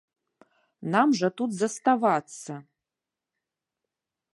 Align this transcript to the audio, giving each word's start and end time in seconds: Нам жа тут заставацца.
Нам 0.95 1.07
жа 1.19 1.29
тут 1.41 1.51
заставацца. 1.61 2.53